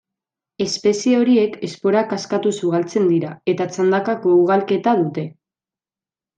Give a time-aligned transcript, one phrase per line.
[0.63, 5.31] Espezie horiek esporak askatuz ugaltzen dira eta txandakako ugalketa dute.